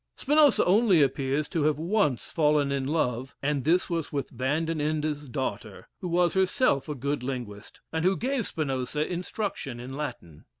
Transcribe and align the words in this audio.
Spinoza 0.17 0.65
only 0.65 1.03
appears 1.03 1.47
to 1.49 1.61
have 1.65 1.77
once 1.77 2.31
fallen 2.31 2.71
in 2.71 2.87
love, 2.87 3.35
and 3.39 3.63
this 3.63 3.87
was 3.87 4.11
with 4.11 4.31
Van 4.31 4.65
den 4.65 4.81
Ende's 4.81 5.29
daughter, 5.29 5.89
who 5.99 6.07
was 6.07 6.33
herself 6.33 6.89
a 6.89 6.95
good 6.95 7.21
linguist, 7.21 7.81
and 7.93 8.03
who 8.03 8.17
gave 8.17 8.47
Spinoza 8.47 9.05
instruction 9.05 9.79
in 9.79 9.95
Latin. 9.95 10.45